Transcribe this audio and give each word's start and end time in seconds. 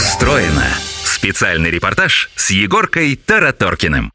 устроено. 0.00 0.64
Специальный 1.04 1.70
репортаж 1.70 2.30
с 2.34 2.50
Егоркой 2.50 3.16
Тараторкиным. 3.16 4.10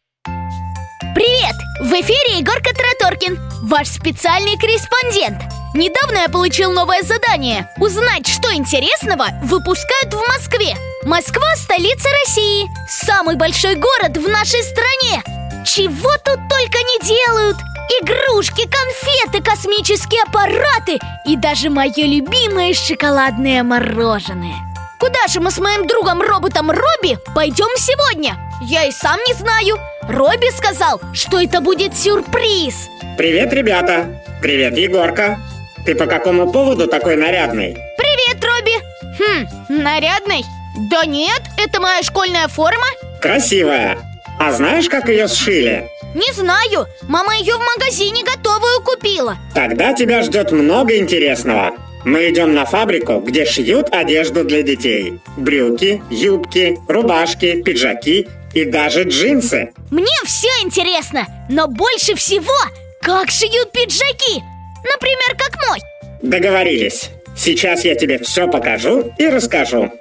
Привет! 1.14 1.56
В 1.80 1.92
эфире 2.02 2.40
Егорка 2.40 2.72
Тараторкин, 2.74 3.40
ваш 3.62 3.88
специальный 3.90 4.58
корреспондент. 4.58 5.44
Недавно 5.76 6.18
я 6.24 6.30
получил 6.30 6.72
новое 6.72 7.04
задание– 7.04 7.70
узнать, 7.78 8.26
что 8.26 8.52
интересного 8.54 9.28
выпускают 9.44 10.14
в 10.14 10.28
Москве. 10.28 10.76
Москва– 11.04 11.56
столица 11.56 12.10
России, 12.26 12.68
самый 12.90 13.36
большой 13.36 13.76
город 13.76 14.18
в 14.18 14.28
нашей 14.28 14.64
стране. 14.64 15.22
Чего 15.66 16.12
тут 16.18 16.40
только 16.50 16.80
не 16.80 17.08
делают! 17.08 17.58
Игрушки, 18.02 18.68
конфеты, 18.68 19.44
космические 19.44 20.24
аппараты 20.24 21.00
и 21.28 21.36
даже 21.36 21.70
мое 21.70 22.06
любимое 22.08 22.74
шоколадное 22.74 23.62
мороженое. 23.62 24.75
Куда 25.00 25.28
же 25.28 25.40
мы 25.42 25.52
с 25.52 25.58
моим 25.60 25.88
другом-роботом 25.88 26.72
Робби 26.72 27.18
пойдем 27.36 27.68
сегодня? 27.78 28.38
Я 28.62 28.86
и 28.86 28.92
сам 28.92 29.20
не 29.28 29.34
знаю. 29.34 29.78
Робби 30.04 30.50
сказал, 30.56 31.02
что 31.14 31.40
это 31.40 31.60
будет 31.62 31.98
сюрприз. 31.98 32.88
Привет, 33.18 33.52
ребята! 33.54 34.22
Привет, 34.42 34.78
Егорка! 34.78 35.40
Ты 35.86 35.96
по 35.96 36.06
какому 36.06 36.52
поводу 36.52 36.88
такой 36.88 37.16
нарядный? 37.16 37.78
Привет, 37.98 38.44
Робби! 38.44 38.74
Хм, 39.20 39.48
нарядный? 39.84 40.44
Да 40.90 41.06
нет, 41.06 41.42
это 41.58 41.80
моя 41.82 42.02
школьная 42.04 42.48
форма 42.48 42.86
Красивая! 43.22 43.98
А 44.40 44.52
знаешь, 44.52 44.90
как 44.90 45.08
ее 45.10 45.28
сшили? 45.28 45.90
Не 46.14 46.32
знаю, 46.34 46.88
мама 47.04 47.36
ее 47.36 47.56
в 47.56 47.62
магазине 47.76 48.24
готовую 48.24 48.82
купила 48.84 49.38
Тогда 49.54 49.94
тебя 49.94 50.22
ждет 50.24 50.52
много 50.52 50.98
интересного. 50.98 51.72
Мы 52.06 52.30
идем 52.30 52.54
на 52.54 52.66
фабрику, 52.66 53.20
где 53.20 53.46
шьют 53.46 53.88
одежду 53.92 54.44
для 54.44 54.62
детей. 54.62 55.20
Брюки, 55.38 56.04
юбки, 56.12 56.78
рубашки, 56.88 57.64
пиджаки 57.64 58.28
и 58.54 58.64
даже 58.64 59.04
джинсы. 59.04 59.72
Мне 59.90 60.14
все 60.24 60.48
интересно, 60.64 61.26
но 61.50 61.68
больше 61.68 62.14
всего, 62.14 62.54
как 63.02 63.32
шьют 63.32 63.72
пиджаки 63.72 64.44
Например, 64.84 65.36
как 65.36 65.58
мой 65.68 65.80
Договорились. 66.22 67.10
Сейчас 67.36 67.84
я 67.84 67.96
тебе 67.96 68.20
все 68.20 68.48
покажу 68.48 69.12
и 69.18 69.28
расскажу. 69.28 69.92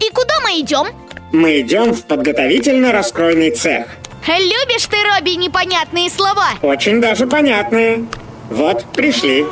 И 0.00 0.10
куда 0.12 0.40
мы 0.42 0.60
идем? 0.60 0.88
Мы 1.32 1.60
идем 1.60 1.94
в 1.94 2.04
подготовительно-раскройный 2.06 3.52
цех. 3.52 3.86
Любишь 4.26 4.86
ты, 4.86 4.96
Робби, 5.04 5.36
непонятные 5.36 6.10
слова 6.10 6.50
Очень 6.62 7.00
даже 7.00 7.26
понятные. 7.26 8.06
Вот, 8.50 8.84
пришли. 8.92 9.46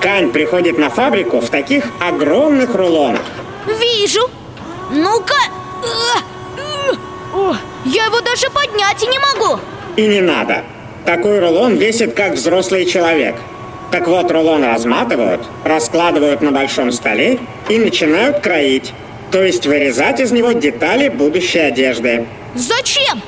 Ткань 0.00 0.32
приходит 0.32 0.78
на 0.78 0.88
фабрику 0.88 1.40
в 1.40 1.50
таких 1.50 1.84
огромных 2.00 2.74
рулонах. 2.74 3.20
Вижу 3.66 4.30
Ну-ка 4.90 5.34
Я 7.84 8.06
его 8.06 8.20
даже 8.22 8.48
поднять 8.48 9.02
не 9.02 9.18
могу 9.18 9.60
И 9.96 10.06
не 10.06 10.22
надо. 10.22 10.64
Такой 11.04 11.40
рулон 11.40 11.76
весит 11.76 12.14
как 12.14 12.32
взрослый 12.32 12.86
человек. 12.86 13.36
Так 13.92 14.08
вот, 14.08 14.30
рулон 14.30 14.64
разматывают, 14.64 15.42
раскладывают 15.64 16.40
на 16.40 16.50
большом 16.50 16.92
столе 16.92 17.38
и 17.68 17.76
начинают 17.76 18.40
кроить. 18.40 18.94
То 19.30 19.42
есть 19.42 19.66
вырезать 19.66 20.20
из 20.20 20.32
него 20.32 20.52
детали 20.52 21.10
будущей 21.10 21.58
одежды. 21.58 22.26
Зачем? 22.54 23.20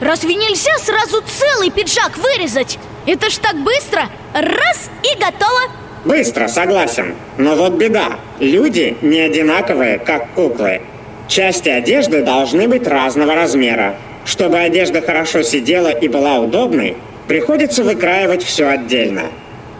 Разве 0.00 0.36
нельзя 0.36 0.78
сразу 0.78 1.24
целый 1.26 1.70
пиджак 1.70 2.18
вырезать? 2.18 2.78
Это 3.04 3.30
ж 3.30 3.38
так 3.38 3.56
быстро 3.56 4.04
Раз 4.32 4.90
и 5.02 5.18
готово 5.18 5.80
Быстро, 6.04 6.48
согласен. 6.48 7.14
Но 7.36 7.56
вот 7.56 7.74
беда. 7.74 8.18
Люди 8.38 8.96
не 9.02 9.20
одинаковые, 9.20 9.98
как 9.98 10.30
куклы. 10.34 10.80
Части 11.28 11.68
одежды 11.68 12.22
должны 12.22 12.68
быть 12.68 12.86
разного 12.86 13.34
размера. 13.34 13.96
Чтобы 14.24 14.58
одежда 14.58 15.02
хорошо 15.02 15.42
сидела 15.42 15.88
и 15.88 16.08
была 16.08 16.38
удобной, 16.38 16.96
приходится 17.28 17.84
выкраивать 17.84 18.42
все 18.42 18.66
отдельно. 18.66 19.24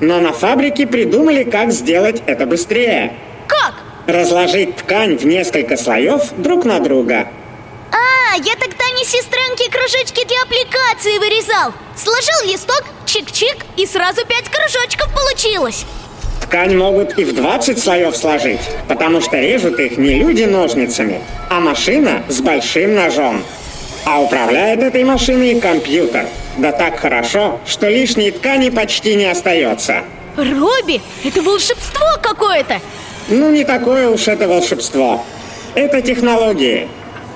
Но 0.01 0.21
на 0.21 0.33
фабрике 0.33 0.87
придумали, 0.87 1.45
как 1.45 1.73
сделать 1.73 2.23
это 2.27 2.47
быстрее. 2.47 3.15
Как? 3.47 3.75
Разложить 4.07 4.77
ткань 4.77 5.17
в 5.17 5.25
несколько 5.27 5.77
слоев 5.77 6.33
друг 6.37 6.65
на 6.65 6.81
друга. 6.81 7.29
А, 7.93 8.37
я 8.37 8.55
тогда 8.55 8.85
не 8.97 9.05
сестренки 9.05 9.71
кружочки 9.71 10.27
для 10.27 10.43
аппликации 10.43 11.19
вырезал 11.19 11.73
Сложил 11.97 12.53
листок, 12.53 12.85
чик-чик 13.05 13.63
и 13.77 13.87
сразу 13.87 14.25
пять 14.27 14.49
кружочков 14.49 15.13
получилось 15.13 15.85
Ткань 16.51 16.77
могут 16.77 17.17
и 17.17 17.23
в 17.23 17.33
20 17.33 17.79
слоев 17.79 18.17
сложить, 18.17 18.59
потому 18.89 19.21
что 19.21 19.39
режут 19.39 19.79
их 19.79 19.99
не 19.99 20.15
люди 20.15 20.43
ножницами, 20.43 21.21
а 21.49 21.61
машина 21.61 22.25
с 22.27 22.41
большим 22.41 22.97
ножом. 22.97 23.45
А 24.05 24.21
управляет 24.21 24.83
этой 24.83 25.05
машиной 25.05 25.61
компьютер. 25.61 26.27
Да 26.59 26.73
так 26.73 26.99
хорошо, 26.99 27.61
что 27.69 27.89
лишней 27.89 28.33
ткани 28.33 28.71
почти 28.71 29.15
не 29.15 29.27
остается. 29.27 30.03
Робби, 30.37 31.01
это 31.25 31.41
волшебство 31.41 32.19
какое-то 32.21 32.81
Ну, 33.29 33.53
не 33.53 33.63
такое 33.63 34.11
уж 34.11 34.27
это 34.27 34.49
волшебство. 34.49 35.25
Это 35.77 36.03
технологии. 36.03 36.89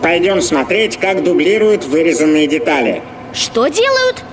Пойдем 0.03 0.43
смотреть, 0.43 0.97
как 0.97 1.23
дублируют 1.23 1.85
вырезанные 1.85 2.49
детали. 2.49 3.01
Что 3.33 3.69
делают? 3.69 4.25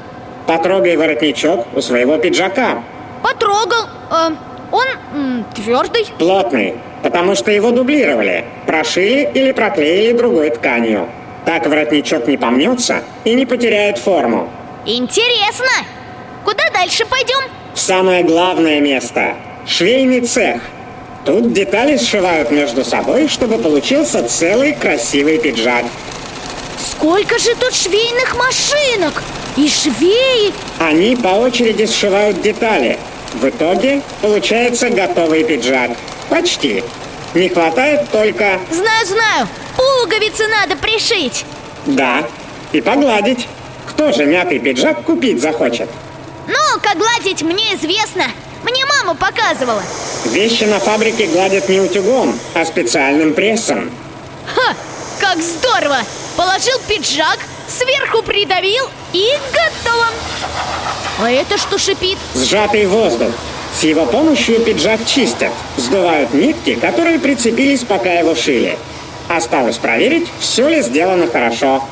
Потрогай 0.48 0.98
воротничок 0.98 1.68
у 1.76 1.82
своего 1.82 2.18
пиджака. 2.18 2.84
Потрогал 3.22 3.88
Э, 4.12 4.32
Он 4.72 4.86
м, 5.14 5.46
твердый 5.54 6.06
Плотный, 6.18 6.76
потому 7.04 7.36
что 7.36 7.52
его 7.52 7.72
дублировали, 7.72 8.46
прошили 8.66 9.30
или 9.34 9.52
проклеили 9.52 10.14
другой 10.18 10.50
тканью. 10.52 11.08
Так 11.46 11.66
воротничок 11.68 12.28
не 12.28 12.38
помнется 12.38 13.04
и 13.24 13.34
не 13.34 13.46
потеряет 13.46 13.98
форму. 13.98 14.50
Интересно 14.86 15.68
Куда 16.44 16.64
дальше 16.74 17.06
пойдем? 17.06 17.40
В 17.74 17.80
самое 17.80 18.24
главное 18.24 18.80
место– 18.80 19.36
швейный 19.68 20.22
цех. 20.22 20.62
Тут 21.26 21.54
детали 21.54 21.98
сшивают 21.98 22.50
между 22.52 22.84
собой, 22.84 23.28
чтобы 23.28 23.58
получился 23.60 24.24
целый 24.24 24.74
красивый 24.74 25.38
пиджак. 25.38 25.86
Сколько 26.80 27.38
же 27.38 27.56
тут 27.56 27.74
швейных 27.76 28.36
машинок 28.38 29.22
И 29.56 29.68
швеи 29.70 30.52
Они 30.80 31.16
по 31.16 31.30
очереди 31.30 31.86
сшивают 31.86 32.42
детали. 32.42 32.98
В 33.34 33.48
итоге 33.48 34.02
получается 34.22 34.90
готовый 34.90 35.44
пиджак. 35.44 35.92
Почти. 36.30 36.84
Не 37.34 37.50
хватает 37.50 38.10
только... 38.12 38.60
Знаю, 38.70 39.06
знаю 39.06 39.48
Пуговицы 39.78 40.48
надо 40.48 40.76
пришить 40.76 41.46
Да, 41.86 42.26
и 42.74 42.82
погладить. 42.82 43.48
Кто 43.88 44.12
же 44.12 44.26
мятый 44.26 44.60
пиджак 44.60 45.04
купить 45.04 45.42
захочет? 45.42 45.90
Ну, 46.48 46.80
как 46.82 46.98
гладить, 46.98 47.42
мне 47.42 47.76
известно 47.76 48.26
Мне 48.64 48.86
мама 48.86 49.16
показывала 49.16 49.82
Вещи 50.26 50.66
на 50.66 50.80
фабрике 50.80 51.28
гладят 51.28 51.70
не 51.70 51.80
утюгом, 51.80 52.38
а 52.54 52.66
специальным 52.66 53.34
прессом. 53.34 53.90
Ха, 54.54 54.76
как 55.20 55.40
здорово! 55.40 55.98
Положил 56.36 56.78
пиджак, 56.88 57.40
сверху 57.68 58.22
придавил 58.24 58.86
и 59.14 59.28
А 61.22 61.30
это 61.30 61.60
что 61.60 61.78
шипит? 61.78 62.18
Сжатый 62.34 62.88
воздух. 62.88 63.30
С 63.76 63.84
его 63.84 64.08
помощью 64.08 64.60
пиджак 64.60 65.06
чистят. 65.06 65.52
Сдувают 65.78 66.34
нитки, 66.34 66.74
которые 66.74 67.20
прицепились, 67.20 67.84
пока 67.84 68.12
его 68.12 68.34
шили. 68.34 68.76
Осталось 69.30 69.78
проверить, 69.78 70.28
все 70.40 70.68
ли 70.68 70.82
сделано 70.82 71.28
хорошо. 71.28 71.84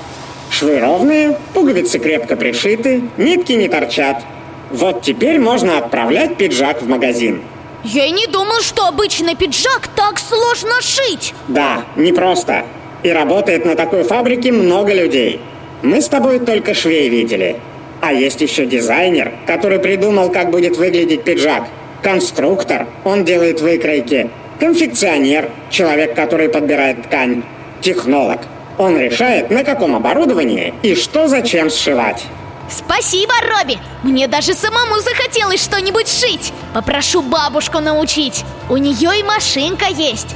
Швы 0.49 0.79
ровные, 0.79 1.37
пуговицы 1.53 1.99
крепко 1.99 2.35
пришиты, 2.35 3.03
нитки 3.17 3.51
не 3.51 3.69
торчат. 3.69 4.23
Вот 4.71 5.03
теперь 5.03 5.39
можно 5.39 5.77
отправлять 5.77 6.35
пиджак 6.35 6.81
в 6.81 6.87
магазин. 6.87 7.43
Я 7.83 8.07
и 8.07 8.11
не 8.11 8.25
думал, 8.25 8.61
что 8.61 8.87
обычный 8.87 9.35
пиджак 9.35 9.89
так 9.95 10.19
сложно 10.19 10.81
шить 10.81 11.35
Да, 11.47 11.83
непросто. 11.95 12.65
И 13.03 13.09
работает 13.09 13.63
на 13.63 13.75
такой 13.75 14.03
фабрике 14.03 14.51
много 14.51 14.91
людей. 14.91 15.39
Мы 15.83 16.01
с 16.01 16.07
тобой 16.07 16.39
только 16.39 16.73
швей 16.73 17.09
видели. 17.09 17.57
А 18.01 18.13
есть 18.13 18.41
еще 18.41 18.65
дизайнер, 18.65 19.33
который 19.45 19.79
придумал, 19.79 20.31
как 20.31 20.51
будет 20.51 20.77
выглядеть 20.77 21.23
пиджак. 21.23 21.67
Конструктор, 22.01 22.87
он 23.03 23.25
делает 23.25 23.59
выкройки. 23.59 24.29
Конфекционер, 24.59 25.49
человек, 25.69 26.15
который 26.15 26.49
подбирает 26.49 27.03
ткань. 27.03 27.43
Технолог, 27.81 28.39
он 28.77 28.97
решает, 28.97 29.49
на 29.49 29.63
каком 29.63 29.95
оборудовании 29.95 30.73
и 30.81 30.95
что 30.95 31.27
зачем 31.27 31.69
сшивать. 31.69 32.25
Спасибо, 32.69 33.33
Робби! 33.41 33.77
Мне 34.03 34.27
даже 34.27 34.53
самому 34.53 34.99
захотелось 34.99 35.63
что-нибудь 35.63 36.07
шить 36.07 36.53
Попрошу 36.73 37.23
бабушку 37.23 37.79
научить 37.79 38.45
У 38.69 38.77
нее 38.77 39.19
и 39.19 39.23
машинка 39.23 39.87
есть 39.87 40.35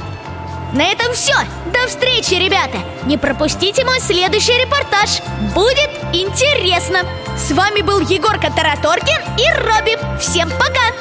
На 0.72 0.90
этом 0.90 1.12
все! 1.12 1.34
До 1.74 1.88
встречи, 1.88 2.34
ребята! 2.34 2.78
Не 3.04 3.18
пропустите 3.18 3.84
мой 3.84 4.00
следующий 4.00 4.52
репортаж! 4.52 5.20
Будет 5.54 5.90
интересно! 6.12 7.00
С 7.36 7.50
вами 7.50 7.82
был 7.82 8.00
Егорка 8.00 8.50
Тараторкин 8.50 9.20
и 9.36 9.52
Робби. 9.58 9.98
Всем 10.20 10.48
пока! 10.50 10.94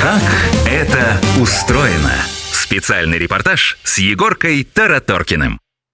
Как 0.00 0.22
это 0.66 1.20
устроено? 1.40 2.14
Специальный 2.52 3.18
репортаж 3.18 3.78
с 3.82 3.98
Егоркой 3.98 4.62
Тараторкиным. 4.64 5.58